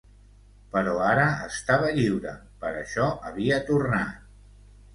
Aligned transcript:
Però 0.75 0.95
ara 1.09 1.25
estava 1.49 1.91
lliure, 1.99 2.33
per 2.65 2.73
això 2.81 3.07
havia 3.31 3.63
tornat. 3.71 4.21